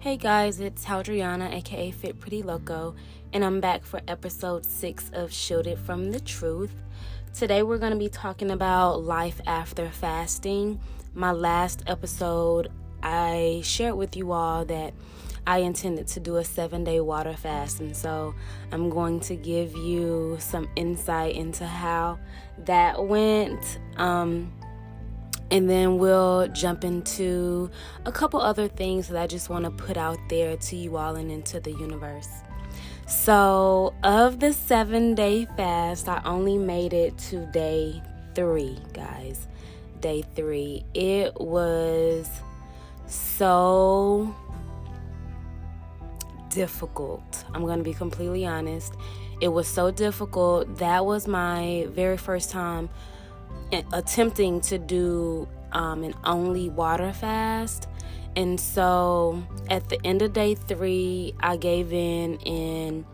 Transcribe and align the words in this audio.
Hey 0.00 0.16
guys, 0.16 0.60
it's 0.60 0.86
Haldriana, 0.86 1.52
aka 1.52 1.90
Fit 1.90 2.18
Pretty 2.18 2.42
Loco, 2.42 2.94
and 3.32 3.44
I'm 3.44 3.60
back 3.60 3.84
for 3.84 4.00
episode 4.08 4.64
6 4.64 5.10
of 5.12 5.32
Shielded 5.32 5.78
from 5.78 6.10
the 6.10 6.20
Truth. 6.20 6.72
Today 7.34 7.62
we're 7.62 7.78
going 7.78 7.92
to 7.92 7.98
be 7.98 8.08
talking 8.08 8.50
about 8.50 9.02
life 9.02 9.40
after 9.46 9.88
fasting. 9.90 10.80
My 11.14 11.32
last 11.32 11.84
episode, 11.86 12.72
I 13.02 13.60
shared 13.62 13.94
with 13.94 14.16
you 14.16 14.32
all 14.32 14.64
that 14.64 14.94
I 15.46 15.58
intended 15.58 16.06
to 16.08 16.20
do 16.20 16.36
a 16.36 16.44
seven 16.44 16.82
day 16.82 17.00
water 17.00 17.34
fast, 17.34 17.80
and 17.80 17.96
so 17.96 18.34
I'm 18.72 18.90
going 18.90 19.20
to 19.20 19.36
give 19.36 19.74
you 19.76 20.36
some 20.40 20.68
insight 20.76 21.36
into 21.36 21.66
how 21.66 22.18
that 22.58 23.04
went. 23.04 23.78
Um, 23.96 24.52
and 25.50 25.68
then 25.68 25.98
we'll 25.98 26.48
jump 26.48 26.84
into 26.84 27.70
a 28.06 28.12
couple 28.12 28.40
other 28.40 28.68
things 28.68 29.08
that 29.08 29.20
I 29.20 29.26
just 29.26 29.48
want 29.48 29.64
to 29.64 29.70
put 29.70 29.96
out 29.96 30.18
there 30.28 30.56
to 30.56 30.76
you 30.76 30.96
all 30.96 31.16
and 31.16 31.30
into 31.30 31.60
the 31.60 31.72
universe. 31.72 32.28
So, 33.06 33.92
of 34.04 34.38
the 34.38 34.52
seven 34.52 35.16
day 35.16 35.46
fast, 35.56 36.08
I 36.08 36.22
only 36.24 36.56
made 36.56 36.92
it 36.92 37.18
to 37.30 37.44
day 37.46 38.00
three, 38.34 38.78
guys. 38.92 39.48
Day 40.00 40.22
three. 40.36 40.84
It 40.94 41.34
was 41.40 42.30
so 43.06 44.34
difficult. 46.50 47.44
I'm 47.52 47.62
going 47.62 47.78
to 47.78 47.84
be 47.84 47.94
completely 47.94 48.46
honest. 48.46 48.94
It 49.40 49.48
was 49.48 49.66
so 49.66 49.90
difficult. 49.90 50.78
That 50.78 51.04
was 51.04 51.26
my 51.26 51.86
very 51.90 52.16
first 52.16 52.50
time 52.50 52.88
attempting 53.92 54.60
to 54.62 54.78
do 54.78 55.48
um, 55.72 56.02
an 56.02 56.14
only 56.24 56.68
water 56.68 57.12
fast. 57.12 57.88
And 58.36 58.60
so 58.60 59.42
at 59.68 59.88
the 59.88 60.04
end 60.06 60.22
of 60.22 60.32
day 60.32 60.54
three, 60.54 61.34
I 61.40 61.56
gave 61.56 61.92
in 61.92 62.36
and 62.46 63.04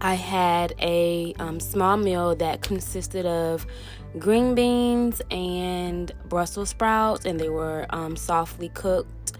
I 0.00 0.14
had 0.14 0.74
a 0.80 1.34
um, 1.38 1.60
small 1.60 1.96
meal 1.96 2.34
that 2.36 2.62
consisted 2.62 3.26
of 3.26 3.66
green 4.18 4.54
beans 4.54 5.22
and 5.30 6.12
Brussels 6.28 6.70
sprouts, 6.70 7.24
and 7.24 7.40
they 7.40 7.48
were 7.48 7.86
um, 7.90 8.16
softly 8.16 8.68
cooked. 8.70 9.32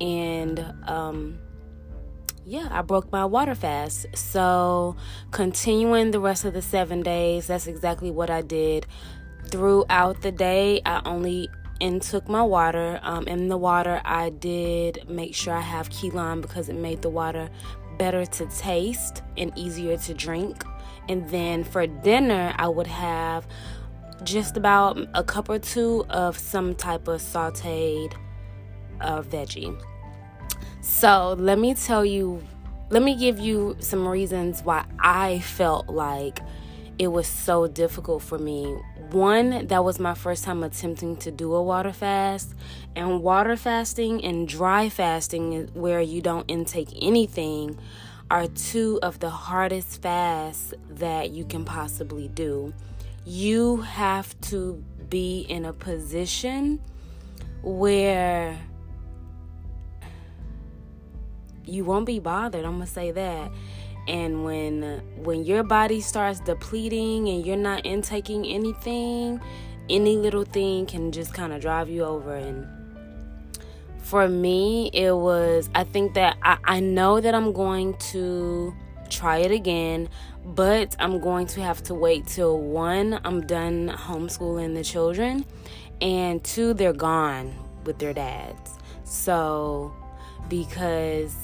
And 0.00 0.58
um, 0.86 1.38
yeah, 2.46 2.68
I 2.70 2.82
broke 2.82 3.12
my 3.12 3.26
water 3.26 3.54
fast. 3.54 4.06
So, 4.16 4.96
continuing 5.30 6.10
the 6.10 6.20
rest 6.20 6.44
of 6.46 6.54
the 6.54 6.62
seven 6.62 7.02
days, 7.02 7.46
that's 7.46 7.66
exactly 7.66 8.10
what 8.10 8.30
I 8.30 8.40
did 8.40 8.86
throughout 9.46 10.22
the 10.22 10.32
day, 10.32 10.80
I 10.84 11.02
only 11.04 11.48
intook 11.80 12.28
my 12.28 12.42
water. 12.42 13.00
Um, 13.02 13.26
in 13.26 13.48
the 13.48 13.56
water, 13.56 14.00
I 14.04 14.30
did 14.30 15.08
make 15.08 15.34
sure 15.34 15.54
I 15.54 15.60
have 15.60 15.90
key 15.90 16.10
lime 16.10 16.40
because 16.40 16.68
it 16.68 16.76
made 16.76 17.02
the 17.02 17.08
water 17.08 17.50
better 17.98 18.24
to 18.24 18.46
taste 18.46 19.22
and 19.36 19.52
easier 19.56 19.96
to 19.96 20.14
drink. 20.14 20.64
And 21.08 21.28
then 21.30 21.64
for 21.64 21.86
dinner, 21.86 22.54
I 22.56 22.68
would 22.68 22.86
have 22.86 23.46
just 24.22 24.56
about 24.56 24.98
a 25.14 25.24
cup 25.24 25.48
or 25.48 25.58
two 25.58 26.04
of 26.10 26.38
some 26.38 26.74
type 26.74 27.08
of 27.08 27.20
sauteed 27.20 28.14
uh, 29.00 29.22
veggie. 29.22 29.80
So 30.82 31.34
let 31.38 31.58
me 31.58 31.74
tell 31.74 32.04
you, 32.04 32.42
let 32.90 33.02
me 33.02 33.16
give 33.16 33.38
you 33.38 33.76
some 33.80 34.06
reasons 34.06 34.62
why 34.62 34.84
I 34.98 35.40
felt 35.40 35.88
like 35.88 36.40
it 36.98 37.08
was 37.08 37.26
so 37.26 37.66
difficult 37.66 38.22
for 38.22 38.38
me. 38.38 38.76
One, 39.12 39.66
that 39.66 39.82
was 39.82 39.98
my 39.98 40.14
first 40.14 40.44
time 40.44 40.62
attempting 40.62 41.16
to 41.16 41.32
do 41.32 41.52
a 41.54 41.62
water 41.62 41.92
fast. 41.92 42.54
And 42.94 43.22
water 43.22 43.56
fasting 43.56 44.24
and 44.24 44.46
dry 44.46 44.88
fasting, 44.88 45.54
eh, 45.54 45.66
where 45.74 46.00
you 46.00 46.22
don't 46.22 46.48
intake 46.48 46.90
anything, 47.00 47.76
are 48.30 48.46
two 48.46 49.00
of 49.02 49.18
the 49.18 49.30
hardest 49.30 50.00
fasts 50.00 50.72
that 50.90 51.30
you 51.30 51.44
can 51.44 51.64
possibly 51.64 52.28
do. 52.28 52.72
You 53.24 53.78
have 53.78 54.40
to 54.42 54.84
be 55.08 55.40
in 55.40 55.64
a 55.64 55.72
position 55.72 56.80
where 57.62 58.56
you 61.64 61.84
won't 61.84 62.06
be 62.06 62.20
bothered. 62.20 62.64
I'm 62.64 62.76
going 62.76 62.86
to 62.86 62.92
say 62.92 63.10
that 63.10 63.50
and 64.08 64.44
when 64.44 65.02
when 65.16 65.44
your 65.44 65.62
body 65.62 66.00
starts 66.00 66.40
depleting 66.40 67.28
and 67.28 67.44
you're 67.46 67.56
not 67.56 67.84
intaking 67.84 68.46
anything 68.46 69.40
any 69.88 70.16
little 70.16 70.44
thing 70.44 70.86
can 70.86 71.10
just 71.10 71.34
kind 71.34 71.52
of 71.52 71.60
drive 71.60 71.88
you 71.88 72.04
over. 72.04 72.36
And 72.36 72.66
for 73.98 74.26
me 74.28 74.90
it 74.92 75.12
was 75.12 75.68
i 75.74 75.84
think 75.84 76.14
that 76.14 76.36
I, 76.42 76.56
I 76.64 76.80
know 76.80 77.20
that 77.20 77.32
i'm 77.32 77.52
going 77.52 77.94
to 78.12 78.74
try 79.08 79.38
it 79.38 79.52
again 79.52 80.08
but 80.44 80.96
i'm 80.98 81.20
going 81.20 81.46
to 81.48 81.60
have 81.60 81.82
to 81.84 81.94
wait 81.94 82.26
till 82.26 82.58
one 82.58 83.20
i'm 83.24 83.46
done 83.46 83.90
homeschooling 83.90 84.74
the 84.74 84.82
children 84.82 85.44
and 86.00 86.42
two 86.42 86.74
they're 86.74 86.92
gone 86.92 87.54
with 87.84 87.98
their 87.98 88.12
dads. 88.12 88.78
So 89.04 89.94
because 90.48 91.34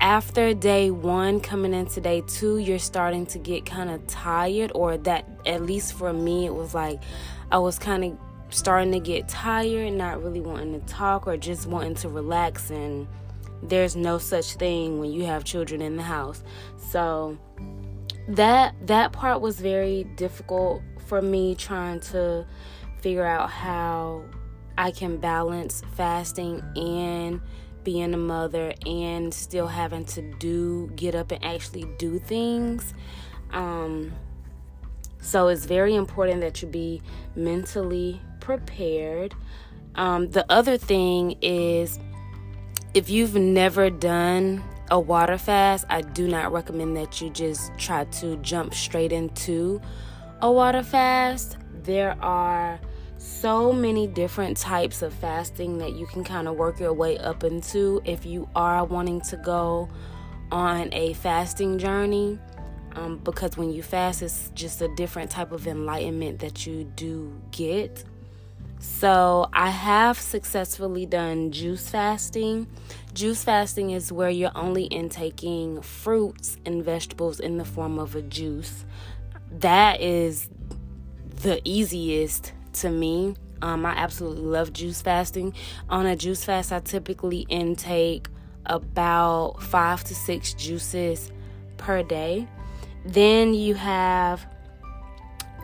after 0.00 0.54
day 0.54 0.90
one 0.90 1.40
coming 1.40 1.74
into 1.74 2.00
day 2.00 2.22
two 2.26 2.58
you're 2.58 2.78
starting 2.78 3.26
to 3.26 3.38
get 3.38 3.66
kind 3.66 3.90
of 3.90 4.06
tired 4.06 4.70
or 4.74 4.96
that 4.96 5.28
at 5.46 5.62
least 5.62 5.92
for 5.94 6.12
me 6.12 6.46
it 6.46 6.54
was 6.54 6.74
like 6.74 7.00
i 7.50 7.58
was 7.58 7.78
kind 7.78 8.04
of 8.04 8.16
starting 8.50 8.92
to 8.92 9.00
get 9.00 9.28
tired 9.28 9.88
and 9.88 9.98
not 9.98 10.22
really 10.22 10.40
wanting 10.40 10.78
to 10.78 10.86
talk 10.86 11.26
or 11.26 11.36
just 11.36 11.66
wanting 11.66 11.94
to 11.94 12.08
relax 12.08 12.70
and 12.70 13.06
there's 13.62 13.96
no 13.96 14.18
such 14.18 14.54
thing 14.54 14.98
when 15.00 15.12
you 15.12 15.24
have 15.24 15.44
children 15.44 15.82
in 15.82 15.96
the 15.96 16.02
house. 16.02 16.42
So 16.90 17.38
that 18.28 18.74
that 18.86 19.12
part 19.12 19.40
was 19.40 19.58
very 19.58 20.04
difficult 20.16 20.82
for 21.06 21.22
me 21.22 21.54
trying 21.54 22.00
to 22.00 22.46
figure 23.00 23.24
out 23.24 23.48
how 23.48 24.22
i 24.76 24.90
can 24.90 25.16
balance 25.16 25.82
fasting 25.94 26.62
and 26.76 27.40
being 27.84 28.14
a 28.14 28.18
mother 28.18 28.74
and 28.86 29.32
still 29.32 29.66
having 29.66 30.04
to 30.06 30.22
do 30.38 30.90
get 30.96 31.14
up 31.14 31.32
and 31.32 31.44
actually 31.44 31.84
do 31.98 32.18
things. 32.18 32.94
Um, 33.50 34.12
so 35.20 35.48
it's 35.48 35.64
very 35.64 35.94
important 35.94 36.40
that 36.40 36.62
you 36.62 36.68
be 36.68 37.02
mentally 37.34 38.20
prepared. 38.40 39.34
Um, 39.94 40.30
the 40.30 40.44
other 40.50 40.76
thing 40.76 41.36
is 41.42 41.98
if 42.94 43.10
you've 43.10 43.34
never 43.34 43.90
done 43.90 44.64
a 44.90 44.98
water 44.98 45.36
fast 45.36 45.84
i 45.90 46.00
do 46.00 46.26
not 46.26 46.50
recommend 46.50 46.96
that 46.96 47.20
you 47.20 47.28
just 47.28 47.70
try 47.76 48.04
to 48.04 48.36
jump 48.38 48.72
straight 48.72 49.12
into 49.12 49.78
a 50.40 50.50
water 50.50 50.82
fast. 50.82 51.56
There 51.82 52.16
are 52.22 52.78
so 53.18 53.72
many 53.72 54.06
different 54.06 54.56
types 54.56 55.02
of 55.02 55.12
fasting 55.12 55.78
that 55.78 55.92
you 55.92 56.06
can 56.06 56.22
kind 56.22 56.46
of 56.46 56.56
work 56.56 56.78
your 56.78 56.92
way 56.92 57.18
up 57.18 57.42
into 57.42 58.00
if 58.04 58.24
you 58.24 58.48
are 58.54 58.84
wanting 58.84 59.20
to 59.22 59.36
go 59.36 59.88
on 60.52 60.88
a 60.92 61.12
fasting 61.14 61.78
journey. 61.78 62.38
Um, 62.92 63.18
because 63.18 63.56
when 63.56 63.72
you 63.72 63.82
fast, 63.82 64.22
it's 64.22 64.50
just 64.54 64.80
a 64.80 64.88
different 64.94 65.30
type 65.30 65.52
of 65.52 65.66
enlightenment 65.66 66.38
that 66.40 66.66
you 66.66 66.84
do 66.84 67.40
get. 67.50 68.04
So, 68.80 69.50
I 69.52 69.70
have 69.70 70.18
successfully 70.18 71.04
done 71.04 71.50
juice 71.50 71.88
fasting. 71.88 72.68
Juice 73.12 73.42
fasting 73.42 73.90
is 73.90 74.12
where 74.12 74.30
you're 74.30 74.56
only 74.56 74.84
intaking 74.84 75.82
fruits 75.82 76.56
and 76.64 76.84
vegetables 76.84 77.40
in 77.40 77.58
the 77.58 77.64
form 77.64 77.98
of 77.98 78.14
a 78.14 78.22
juice. 78.22 78.84
That 79.50 80.00
is 80.00 80.48
the 81.42 81.60
easiest 81.64 82.52
to 82.82 82.90
me. 82.90 83.34
Um, 83.60 83.84
I 83.84 83.90
absolutely 83.90 84.44
love 84.44 84.72
juice 84.72 85.02
fasting. 85.02 85.54
On 85.88 86.06
a 86.06 86.14
juice 86.14 86.44
fast, 86.44 86.72
I 86.72 86.80
typically 86.80 87.40
intake 87.48 88.28
about 88.66 89.62
five 89.62 90.04
to 90.04 90.14
six 90.14 90.54
juices 90.54 91.32
per 91.76 92.02
day. 92.02 92.46
Then 93.04 93.54
you 93.54 93.74
have 93.74 94.46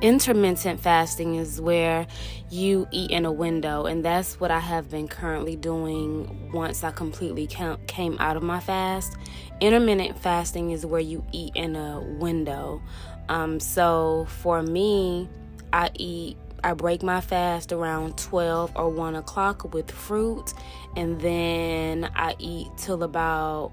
intermittent 0.00 0.80
fasting 0.80 1.36
is 1.36 1.60
where 1.60 2.06
you 2.50 2.86
eat 2.90 3.10
in 3.10 3.24
a 3.24 3.32
window 3.32 3.86
and 3.86 4.04
that's 4.04 4.40
what 4.40 4.50
i 4.50 4.58
have 4.58 4.90
been 4.90 5.06
currently 5.06 5.54
doing 5.54 6.50
once 6.52 6.82
i 6.82 6.90
completely 6.90 7.46
came 7.86 8.16
out 8.18 8.36
of 8.36 8.42
my 8.42 8.58
fast 8.58 9.16
intermittent 9.60 10.18
fasting 10.18 10.72
is 10.72 10.84
where 10.84 11.00
you 11.00 11.24
eat 11.32 11.52
in 11.54 11.76
a 11.76 12.00
window 12.18 12.82
um, 13.28 13.58
so 13.60 14.26
for 14.28 14.62
me 14.62 15.28
i 15.72 15.88
eat 15.94 16.36
I 16.64 16.72
break 16.72 17.02
my 17.02 17.20
fast 17.20 17.72
around 17.72 18.16
12 18.16 18.72
or 18.74 18.88
1 18.88 19.16
o'clock 19.16 19.74
with 19.74 19.90
fruit, 19.90 20.54
and 20.96 21.20
then 21.20 22.10
I 22.16 22.34
eat 22.38 22.68
till 22.78 23.02
about, 23.02 23.70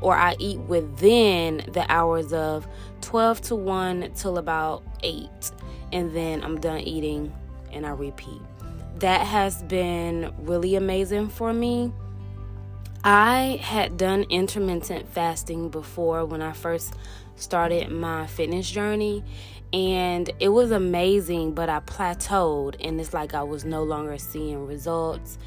or 0.00 0.16
I 0.16 0.34
eat 0.38 0.58
within 0.60 1.62
the 1.72 1.84
hours 1.92 2.32
of 2.32 2.66
12 3.02 3.42
to 3.42 3.54
1 3.54 4.12
till 4.14 4.38
about 4.38 4.82
8, 5.02 5.28
and 5.92 6.16
then 6.16 6.42
I'm 6.42 6.58
done 6.58 6.80
eating 6.80 7.32
and 7.70 7.84
I 7.84 7.90
repeat. 7.90 8.40
That 9.00 9.26
has 9.26 9.62
been 9.64 10.32
really 10.38 10.74
amazing 10.74 11.28
for 11.28 11.52
me. 11.52 11.92
I 13.04 13.58
had 13.60 13.96
done 13.96 14.22
intermittent 14.30 15.08
fasting 15.08 15.68
before 15.68 16.24
when 16.24 16.40
I 16.40 16.52
first 16.52 16.94
started 17.36 17.90
my 17.90 18.26
fitness 18.26 18.70
journey, 18.70 19.24
and 19.72 20.30
it 20.38 20.48
was 20.48 20.70
amazing, 20.70 21.54
but 21.54 21.68
I 21.68 21.80
plateaued, 21.80 22.76
and 22.80 23.00
it's 23.00 23.14
like 23.14 23.34
I 23.34 23.42
was 23.42 23.64
no 23.64 23.82
longer 23.82 24.18
seeing 24.18 24.66
results 24.66 25.38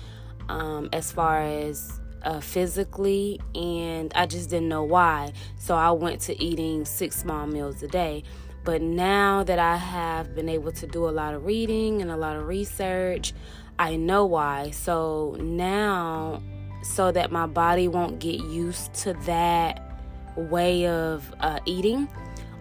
um, 0.49 0.89
as 0.93 1.11
far 1.11 1.41
as 1.41 1.99
uh, 2.23 2.39
physically, 2.39 3.39
and 3.53 4.11
I 4.15 4.25
just 4.25 4.49
didn't 4.49 4.69
know 4.69 4.83
why. 4.83 5.33
So 5.57 5.75
I 5.75 5.91
went 5.91 6.21
to 6.21 6.41
eating 6.41 6.85
six 6.85 7.15
small 7.15 7.45
meals 7.47 7.81
a 7.83 7.87
day. 7.87 8.23
But 8.63 8.81
now 8.81 9.43
that 9.43 9.59
I 9.59 9.77
have 9.77 10.33
been 10.33 10.49
able 10.49 10.71
to 10.71 10.87
do 10.87 11.07
a 11.07 11.11
lot 11.11 11.35
of 11.35 11.45
reading 11.45 12.01
and 12.01 12.09
a 12.09 12.17
lot 12.17 12.35
of 12.35 12.47
research, 12.47 13.31
I 13.77 13.95
know 13.95 14.25
why. 14.25 14.71
So 14.71 15.37
now, 15.39 16.41
so 16.81 17.11
that 17.11 17.31
my 17.31 17.45
body 17.45 17.87
won't 17.87 18.17
get 18.17 18.39
used 18.39 18.91
to 18.95 19.13
that 19.25 19.84
way 20.35 20.87
of 20.87 21.33
uh, 21.39 21.59
eating, 21.65 22.07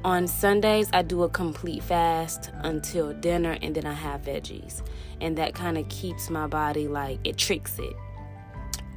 on 0.05 0.27
Sundays, 0.27 0.91
I 0.93 1.01
do 1.01 1.23
a 1.23 1.31
complete 1.31 1.83
fast 1.83 2.51
until 2.59 3.15
dinner 3.15 3.57
and 3.63 3.75
then 3.75 3.87
I 3.87 3.95
have 3.95 4.21
veggies. 4.23 4.83
And 5.23 5.39
that 5.39 5.55
kind 5.55 5.79
of 5.79 5.89
keeps 5.89 6.29
my 6.29 6.47
body 6.47 6.89
like 6.89 7.21
it 7.25 7.39
tricks 7.39 7.79
it. 7.79 7.97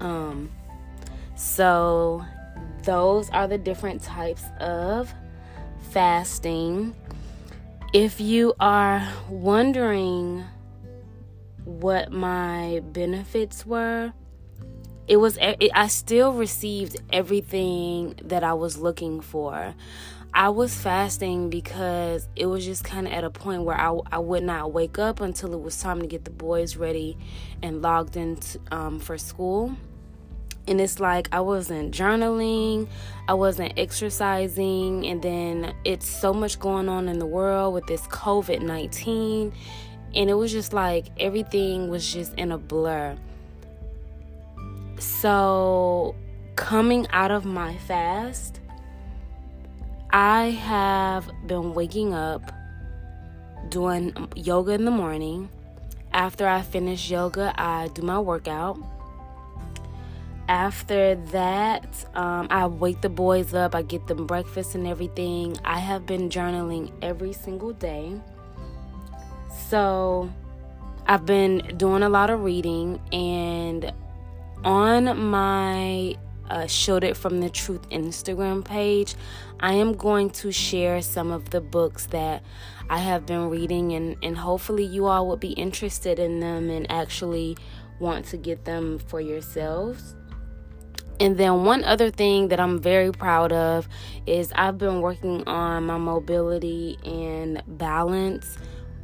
Um, 0.01 0.51
so, 1.35 2.25
those 2.83 3.29
are 3.29 3.47
the 3.47 3.57
different 3.57 4.03
types 4.03 4.43
of 4.59 5.13
fasting. 5.91 6.93
If 7.93 8.19
you 8.19 8.53
are 8.59 9.07
wondering 9.29 10.43
what 11.63 12.11
my 12.11 12.81
benefits 12.91 13.65
were, 13.65 14.11
it 15.07 15.17
was 15.17 15.37
it, 15.37 15.71
I 15.73 15.87
still 15.87 16.33
received 16.33 16.97
everything 17.11 18.15
that 18.25 18.43
I 18.43 18.53
was 18.53 18.77
looking 18.77 19.21
for. 19.21 19.73
I 20.33 20.49
was 20.49 20.75
fasting 20.75 21.49
because 21.49 22.27
it 22.35 22.45
was 22.45 22.65
just 22.65 22.83
kind 22.83 23.07
of 23.07 23.13
at 23.13 23.23
a 23.23 23.29
point 23.29 23.63
where 23.63 23.79
I, 23.79 23.97
I 24.11 24.19
would 24.19 24.43
not 24.43 24.71
wake 24.73 24.99
up 24.99 25.21
until 25.21 25.53
it 25.53 25.61
was 25.61 25.79
time 25.81 26.01
to 26.01 26.07
get 26.07 26.25
the 26.25 26.31
boys 26.31 26.75
ready 26.75 27.17
and 27.63 27.81
logged 27.81 28.17
in 28.17 28.37
um, 28.69 28.99
for 28.99 29.17
school. 29.17 29.75
And 30.67 30.81
it's 30.81 30.99
like 30.99 31.29
I 31.31 31.39
wasn't 31.39 31.95
journaling, 31.95 32.89
I 33.29 33.33
wasn't 33.33 33.73
exercising, 33.77 35.07
and 35.07 35.21
then 35.21 35.73
it's 35.85 36.07
so 36.07 36.33
much 36.33 36.59
going 36.59 36.89
on 36.89 37.07
in 37.07 37.19
the 37.19 37.25
world 37.25 37.73
with 37.73 37.87
this 37.87 38.01
COVID 38.01 38.61
19. 38.61 39.53
And 40.13 40.29
it 40.29 40.33
was 40.33 40.51
just 40.51 40.73
like 40.73 41.07
everything 41.17 41.89
was 41.89 42.13
just 42.13 42.33
in 42.33 42.51
a 42.51 42.57
blur. 42.57 43.17
So, 44.99 46.15
coming 46.55 47.07
out 47.11 47.29
of 47.29 47.45
my 47.45 47.77
fast, 47.77 48.59
I 50.09 50.45
have 50.45 51.29
been 51.45 51.73
waking 51.73 52.13
up 52.15 52.51
doing 53.69 54.27
yoga 54.35 54.71
in 54.73 54.85
the 54.85 54.91
morning. 54.91 55.49
After 56.13 56.47
I 56.47 56.61
finish 56.61 57.11
yoga, 57.11 57.53
I 57.57 57.89
do 57.89 58.01
my 58.01 58.19
workout. 58.19 58.79
After 60.47 61.15
that, 61.15 62.05
um, 62.15 62.47
I 62.49 62.65
wake 62.65 63.01
the 63.01 63.09
boys 63.09 63.53
up, 63.53 63.75
I 63.75 63.83
get 63.83 64.07
them 64.07 64.25
breakfast 64.25 64.73
and 64.75 64.87
everything. 64.87 65.57
I 65.63 65.77
have 65.77 66.05
been 66.05 66.29
journaling 66.29 66.91
every 67.03 67.33
single 67.33 67.73
day. 67.73 68.13
So, 69.69 70.33
I've 71.05 71.25
been 71.25 71.73
doing 71.77 72.01
a 72.01 72.09
lot 72.09 72.29
of 72.29 72.43
reading, 72.43 72.99
and 73.11 73.93
on 74.67 75.17
my 75.17 76.13
uh, 76.49 76.67
Shielded 76.67 77.15
From 77.15 77.39
the 77.39 77.49
Truth 77.49 77.89
Instagram 77.89 78.65
page, 78.65 79.15
I 79.61 79.71
am 79.71 79.93
going 79.93 80.29
to 80.31 80.51
share 80.51 81.01
some 81.01 81.31
of 81.31 81.51
the 81.51 81.61
books 81.61 82.07
that 82.07 82.43
I 82.89 82.97
have 82.97 83.25
been 83.25 83.49
reading, 83.49 83.93
and, 83.93 84.17
and 84.21 84.37
hopefully, 84.37 84.83
you 84.83 85.05
all 85.05 85.25
will 85.25 85.37
be 85.37 85.53
interested 85.53 86.19
in 86.19 86.41
them 86.41 86.69
and 86.69 86.85
actually 86.91 87.55
want 88.01 88.25
to 88.25 88.37
get 88.37 88.65
them 88.65 88.99
for 88.99 89.21
yourselves. 89.21 90.15
And 91.21 91.37
then, 91.37 91.63
one 91.63 91.85
other 91.85 92.11
thing 92.11 92.49
that 92.49 92.59
I'm 92.59 92.77
very 92.81 93.13
proud 93.13 93.53
of 93.53 93.87
is 94.25 94.51
I've 94.53 94.77
been 94.77 94.99
working 94.99 95.47
on 95.47 95.85
my 95.85 95.97
mobility 95.97 96.97
and 97.05 97.63
balance 97.65 98.57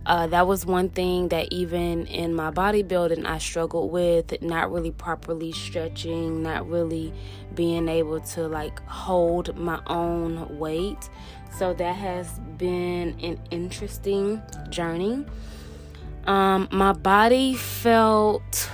uh, 0.06 0.28
that 0.28 0.48
was 0.48 0.66
one 0.66 0.90
thing 0.90 1.30
that 1.30 1.48
even 1.52 2.06
in 2.08 2.34
my 2.34 2.52
bodybuilding 2.52 3.26
I 3.26 3.38
struggled 3.38 3.92
with 3.92 4.42
not 4.42 4.72
really 4.72 4.92
properly 4.92 5.54
stretching, 5.54 6.44
not 6.44 6.70
really 6.70 7.14
being 7.56 7.88
able 7.88 8.20
to 8.20 8.48
like 8.48 8.82
hold 8.88 9.56
my 9.58 9.80
own 9.88 10.60
weight. 10.60 11.10
So 11.58 11.74
that 11.76 11.96
has 11.96 12.40
been 12.58 13.18
an 13.22 13.40
interesting 13.50 14.42
journey. 14.70 15.26
Um, 16.26 16.68
my 16.72 16.94
body 16.94 17.54
felt 17.56 18.70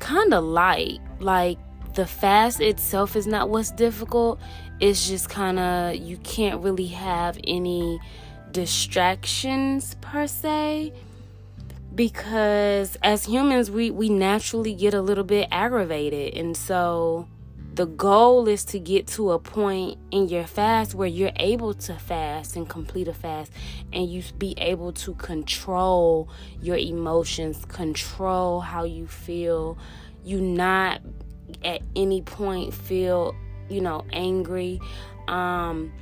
kind 0.00 0.34
of 0.34 0.42
light, 0.42 1.00
like 1.20 1.58
the 1.94 2.06
fast 2.06 2.60
itself 2.60 3.14
is 3.14 3.26
not 3.26 3.50
what's 3.50 3.70
difficult. 3.70 4.40
It's 4.80 5.08
just 5.08 5.28
kind 5.28 5.58
of 5.58 5.96
you 5.96 6.16
can't 6.18 6.60
really 6.60 6.86
have 6.88 7.38
any 7.44 8.00
distractions 8.56 9.96
per 10.00 10.26
se 10.26 10.90
because 11.94 12.96
as 13.02 13.26
humans 13.26 13.70
we 13.70 13.90
we 13.90 14.08
naturally 14.08 14.72
get 14.72 14.94
a 14.94 15.02
little 15.02 15.24
bit 15.24 15.46
aggravated. 15.52 16.32
And 16.34 16.56
so 16.56 17.28
the 17.74 17.84
goal 17.84 18.48
is 18.48 18.64
to 18.66 18.78
get 18.78 19.06
to 19.08 19.32
a 19.32 19.38
point 19.38 19.98
in 20.10 20.30
your 20.30 20.46
fast 20.46 20.94
where 20.94 21.06
you're 21.06 21.36
able 21.36 21.74
to 21.74 21.94
fast 21.96 22.56
and 22.56 22.66
complete 22.66 23.08
a 23.08 23.12
fast 23.12 23.52
and 23.92 24.08
you 24.08 24.22
be 24.38 24.54
able 24.56 24.92
to 25.04 25.12
control 25.16 26.30
your 26.62 26.78
emotions 26.78 27.62
control 27.66 28.60
how 28.60 28.84
you 28.84 29.06
feel. 29.06 29.76
You 30.24 30.40
not 30.40 31.02
at 31.62 31.82
any 31.94 32.22
point 32.22 32.72
feel 32.72 33.36
you 33.68 33.82
know 33.82 34.06
angry. 34.14 34.80
Um 35.28 35.92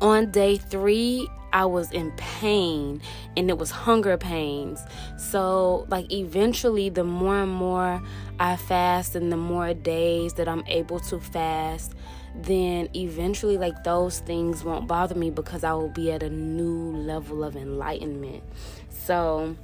on 0.00 0.30
day 0.30 0.56
3 0.56 1.28
I 1.52 1.66
was 1.66 1.92
in 1.92 2.10
pain 2.12 3.00
and 3.36 3.48
it 3.48 3.56
was 3.56 3.70
hunger 3.70 4.16
pains. 4.16 4.80
So, 5.16 5.86
like, 5.88 6.12
eventually, 6.12 6.88
the 6.88 7.04
more 7.04 7.38
and 7.38 7.52
more 7.52 8.02
I 8.40 8.56
fast 8.56 9.14
and 9.14 9.30
the 9.30 9.36
more 9.36 9.72
days 9.72 10.34
that 10.34 10.48
I'm 10.48 10.64
able 10.66 10.98
to 11.00 11.20
fast, 11.20 11.94
then 12.34 12.88
eventually, 12.96 13.56
like, 13.56 13.84
those 13.84 14.18
things 14.18 14.64
won't 14.64 14.88
bother 14.88 15.14
me 15.14 15.30
because 15.30 15.62
I 15.62 15.72
will 15.74 15.90
be 15.90 16.10
at 16.10 16.24
a 16.24 16.30
new 16.30 16.96
level 16.96 17.44
of 17.44 17.54
enlightenment. 17.54 18.42
So, 18.90 19.54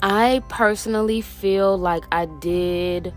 I 0.00 0.42
personally 0.48 1.20
feel 1.22 1.76
like 1.76 2.04
I 2.12 2.26
did 2.26 3.12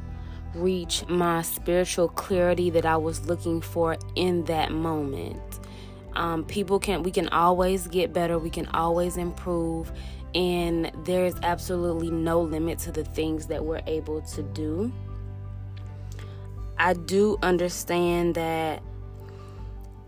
reach 0.55 1.07
my 1.07 1.43
spiritual 1.43 2.09
clarity 2.09 2.71
that 2.71 2.85
I 2.85 2.97
was 2.97 3.27
looking 3.27 3.61
for 3.61 3.97
in 4.15 4.45
that 4.45 4.71
moment. 4.71 5.52
Um, 6.15 6.43
people 6.45 6.79
can 6.79 7.03
we 7.03 7.11
can 7.11 7.27
always 7.29 7.87
get 7.87 8.13
better 8.13 8.37
we 8.37 8.49
can 8.49 8.67
always 8.67 9.17
improve 9.17 9.91
and 10.35 10.91
there's 11.03 11.35
absolutely 11.43 12.09
no 12.09 12.41
limit 12.41 12.79
to 12.79 12.91
the 12.91 13.03
things 13.03 13.47
that 13.47 13.63
we're 13.63 13.81
able 13.85 14.21
to 14.21 14.41
do. 14.41 14.91
I 16.77 16.93
do 16.93 17.37
understand 17.43 18.35
that 18.35 18.81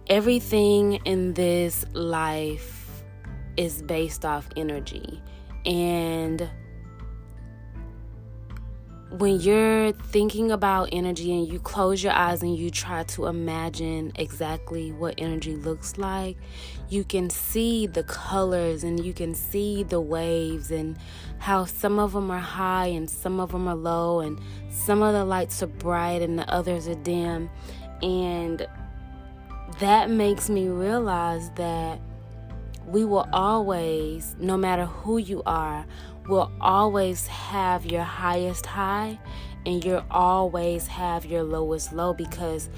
everything 0.08 0.94
in 1.06 1.34
this 1.34 1.86
life 1.94 3.04
is 3.56 3.82
based 3.82 4.26
off 4.26 4.48
energy 4.58 5.22
and 5.66 6.50
when 9.20 9.40
you're 9.40 9.94
thinking 9.94 10.52
about 10.52 10.90
energy 10.92 11.32
and 11.32 11.48
you 11.48 11.58
close 11.60 12.04
your 12.04 12.12
eyes 12.12 12.42
and 12.42 12.58
you 12.58 12.70
try 12.70 13.04
to 13.04 13.28
imagine 13.28 14.12
exactly 14.16 14.92
what 14.92 15.16
energy 15.18 15.56
looks 15.56 15.98
like, 15.98 16.36
you 16.90 17.06
can 17.06 17.30
see 17.30 17.88
the 17.88 18.04
colors 18.04 18.84
and 18.84 19.06
you 19.06 19.14
can 19.14 19.34
see 19.34 19.84
the 19.84 20.02
waves 20.02 20.70
and 20.70 20.98
how 21.38 21.64
some 21.64 21.98
of 21.98 22.12
them 22.12 22.30
are 22.30 22.40
high 22.40 22.88
and 22.88 23.10
some 23.10 23.40
of 23.40 23.54
them 23.54 23.68
are 23.68 23.76
low 23.76 24.20
and 24.20 24.40
some 24.70 25.02
of 25.02 25.14
the 25.14 25.24
lights 25.24 25.64
are 25.64 25.68
bright 25.68 26.22
and 26.22 26.38
the 26.38 26.50
others 26.52 26.88
are 26.88 26.96
dim. 26.96 27.50
And 28.02 28.68
that 29.80 30.10
makes 30.10 30.50
me 30.50 30.68
realize 30.68 31.52
that 31.52 32.02
we 32.86 33.06
will 33.06 33.28
always, 33.32 34.36
no 34.40 34.58
matter 34.58 34.86
who 34.86 35.18
you 35.18 35.42
are, 35.46 35.86
will 36.28 36.52
always 36.60 37.28
have 37.28 37.86
your 37.86 38.04
highest 38.04 38.66
high 38.66 39.20
and 39.66 39.84
you'll 39.84 40.06
always 40.12 40.88
have 40.88 41.26
your 41.26 41.44
lowest 41.44 41.94
low 41.94 42.14
because 42.14 42.70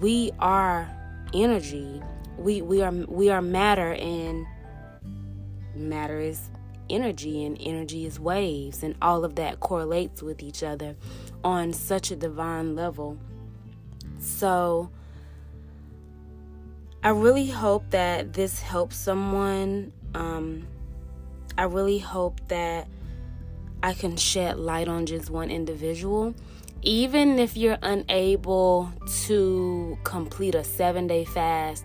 we 0.00 0.30
are 0.38 0.88
energy. 1.34 2.02
We 2.38 2.62
we 2.62 2.82
are 2.82 2.92
we 2.92 3.30
are 3.30 3.42
matter 3.42 3.92
and 3.94 4.46
matter 5.74 6.18
is 6.18 6.50
energy, 6.90 7.44
and 7.44 7.56
energy 7.60 8.06
is 8.06 8.20
waves, 8.20 8.82
and 8.82 8.94
all 9.00 9.24
of 9.24 9.36
that 9.36 9.60
correlates 9.60 10.22
with 10.22 10.42
each 10.42 10.62
other 10.62 10.96
on 11.42 11.72
such 11.72 12.10
a 12.10 12.16
divine 12.16 12.76
level. 12.76 13.18
So, 14.18 14.90
I 17.02 17.10
really 17.10 17.48
hope 17.48 17.90
that 17.90 18.32
this 18.32 18.60
helps 18.60 18.96
someone. 18.96 19.92
Um, 20.14 20.66
I 21.56 21.64
really 21.64 21.98
hope 21.98 22.40
that 22.48 22.88
I 23.82 23.94
can 23.94 24.16
shed 24.16 24.58
light 24.58 24.88
on 24.88 25.06
just 25.06 25.30
one 25.30 25.50
individual. 25.50 26.34
Even 26.82 27.38
if 27.38 27.56
you're 27.56 27.78
unable 27.82 28.92
to 29.24 29.98
complete 30.04 30.54
a 30.54 30.64
seven 30.64 31.06
day 31.06 31.24
fast, 31.24 31.84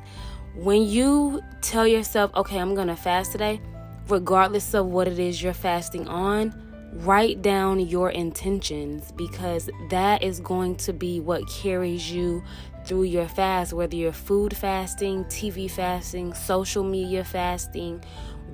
when 0.56 0.84
you 0.84 1.42
tell 1.62 1.88
yourself, 1.88 2.32
okay, 2.36 2.58
I'm 2.58 2.74
going 2.74 2.88
to 2.88 2.96
fast 2.96 3.32
today, 3.32 3.62
regardless 4.08 4.74
of 4.74 4.88
what 4.88 5.08
it 5.08 5.20
is 5.20 5.42
you're 5.42 5.54
fasting 5.54 6.08
on, 6.08 6.54
write 6.94 7.42
down 7.42 7.80
your 7.80 8.10
intentions 8.10 9.12
because 9.12 9.70
that 9.90 10.24
is 10.24 10.40
going 10.40 10.76
to 10.78 10.94
be 10.94 11.20
what 11.20 11.48
carries 11.48 12.12
you 12.12 12.44
through 12.86 13.04
your 13.04 13.28
fast, 13.28 13.74
whether 13.74 13.96
you're 13.96 14.14
food 14.14 14.56
fasting, 14.56 15.26
TV 15.26 15.70
fasting, 15.70 16.34
social 16.34 16.84
media 16.84 17.24
fasting, 17.24 18.02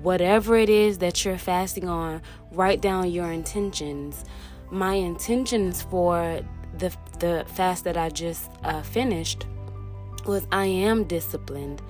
whatever 0.03 0.55
it 0.57 0.69
is 0.69 1.00
that 1.00 1.24
you're 1.24 1.38
fasting 1.38 1.88
on, 1.88 2.22
write 2.51 2.81
down 2.81 3.10
your 3.10 3.31
intentions. 3.31 4.25
My 4.69 4.93
intentions 4.93 5.81
for 5.83 6.41
the 6.77 6.95
the 7.19 7.45
fast 7.48 7.86
that 7.86 7.95
I 7.95 8.10
just 8.10 8.51
uh, 8.63 8.81
finished 8.81 9.45
was 10.25 10.45
I 10.51 10.65
am 10.65 11.05
disciplined. 11.05 11.81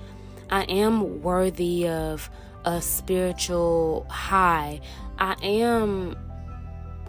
I 0.50 0.62
am 0.64 1.22
worthy 1.22 1.88
of 1.88 2.30
a 2.64 2.80
spiritual 2.80 4.06
high. 4.08 4.80
I 5.18 5.34
am 5.42 6.16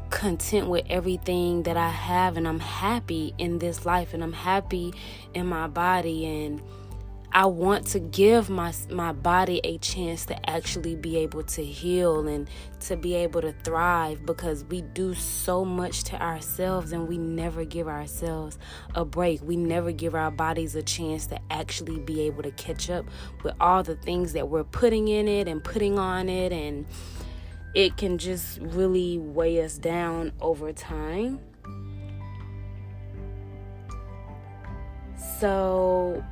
content 0.10 0.70
with 0.70 0.86
everything 0.90 1.64
that 1.64 1.78
I 1.78 1.90
have 1.90 2.38
and 2.38 2.48
I'm 2.48 2.60
happy 2.60 3.34
in 3.38 3.60
this 3.60 3.86
life 3.86 4.14
and 4.14 4.24
I'm 4.24 4.34
happy 4.34 4.94
in 5.34 5.48
my 5.48 5.68
body 5.68 6.26
and 6.26 6.62
I 7.36 7.48
want 7.48 7.88
to 7.88 8.00
give 8.00 8.50
my 8.50 8.74
my 8.90 9.12
body 9.12 9.60
a 9.66 9.78
chance 9.80 10.26
to 10.28 10.50
actually 10.50 10.96
be 10.96 11.18
able 11.18 11.44
to 11.44 11.66
heal 11.66 12.30
and 12.30 12.50
to 12.80 12.96
be 12.96 13.14
able 13.14 13.42
to 13.42 13.52
thrive 13.52 14.26
because 14.26 14.64
we 14.64 14.84
do 14.84 15.14
so 15.14 15.66
much 15.66 16.06
to 16.06 16.24
ourselves 16.24 16.94
and 16.94 17.10
we 17.10 17.18
never 17.18 17.66
give 17.66 17.90
ourselves 17.90 18.58
a 18.94 19.04
break. 19.04 19.42
We 19.42 19.58
never 19.58 19.92
give 19.92 20.16
our 20.16 20.32
bodies 20.32 20.78
a 20.78 20.82
chance 20.82 21.26
to 21.28 21.38
actually 21.52 22.00
be 22.00 22.22
able 22.22 22.42
to 22.42 22.52
catch 22.52 22.90
up 22.90 23.06
with 23.44 23.54
all 23.60 23.84
the 23.84 23.98
things 23.98 24.32
that 24.32 24.48
we're 24.48 24.64
putting 24.64 25.10
in 25.10 25.28
it 25.28 25.50
and 25.50 25.62
putting 25.62 26.00
on 26.00 26.30
it 26.30 26.54
and 26.54 26.86
it 27.74 27.98
can 27.98 28.18
just 28.18 28.60
really 28.62 29.18
weigh 29.18 29.62
us 29.62 29.78
down 29.78 30.32
over 30.40 30.72
time. 30.72 31.42
So 35.42 36.24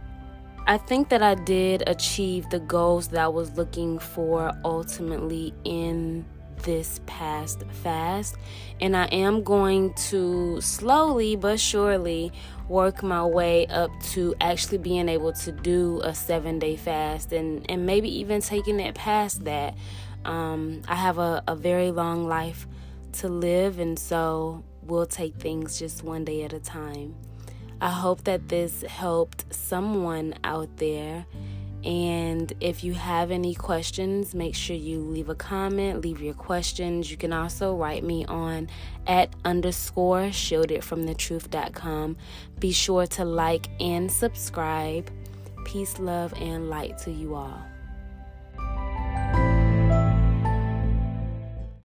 I 0.66 0.78
think 0.78 1.10
that 1.10 1.22
I 1.22 1.36
did 1.36 1.84
achieve 1.88 2.50
the 2.50 2.60
goals 2.60 3.10
that 3.10 3.20
I 3.22 3.28
was 3.28 3.52
looking 3.58 4.00
for 4.00 4.52
ultimately 4.64 5.54
in 5.66 6.26
this 6.64 7.02
past 7.06 7.64
fast. 7.84 8.38
And 8.80 8.96
I 8.96 9.06
am 9.06 9.44
going 9.44 9.94
to 10.10 10.62
slowly 10.62 11.36
but 11.36 11.60
surely 11.60 12.32
work 12.70 13.04
my 13.04 13.26
way 13.26 13.68
up 13.68 13.92
to 14.12 14.36
actually 14.40 14.78
being 14.78 15.10
able 15.10 15.34
to 15.34 15.52
do 15.52 16.00
a 16.06 16.16
seven 16.16 16.60
day 16.60 16.78
fast 16.78 17.34
and, 17.34 17.70
and 17.70 17.86
maybe 17.86 18.08
even 18.20 18.40
taking 18.40 18.80
it 18.80 18.96
past 18.96 19.44
that. 19.44 19.76
Um, 20.24 20.82
I 20.88 20.96
have 20.96 21.18
a, 21.18 21.44
a 21.46 21.56
very 21.58 21.92
long 21.92 22.26
life 22.26 22.66
to 23.14 23.28
live, 23.28 23.80
and 23.80 24.00
so 24.00 24.64
we'll 24.82 25.06
take 25.06 25.36
things 25.36 25.78
just 25.78 26.02
one 26.04 26.24
day 26.24 26.44
at 26.44 26.54
a 26.54 26.60
time. 26.62 27.16
I 27.84 27.90
hope 27.90 28.24
that 28.24 28.48
this 28.48 28.82
helped 28.84 29.54
someone 29.54 30.36
out 30.46 30.78
there. 30.78 31.26
And 31.84 32.54
if 32.62 32.82
you 32.82 32.94
have 32.94 33.30
any 33.30 33.54
questions, 33.54 34.34
make 34.34 34.56
sure 34.56 34.78
you 34.78 35.02
leave 35.02 35.28
a 35.28 35.36
comment, 35.36 36.00
leave 36.00 36.22
your 36.22 36.34
questions. 36.34 37.12
You 37.12 37.18
can 37.18 37.34
also 37.34 37.76
write 37.76 38.06
me 38.06 38.24
on 38.24 38.70
at 39.06 39.36
underscore 39.44 40.28
shieldedfromthetruth.com. 40.28 42.16
Be 42.58 42.72
sure 42.72 43.06
to 43.08 43.26
like 43.26 43.68
and 43.82 44.10
subscribe. 44.10 45.12
Peace, 45.66 46.00
love, 46.00 46.34
and 46.38 46.70
light 46.70 46.98
to 47.00 47.12
you 47.12 47.36
all. 47.36 47.73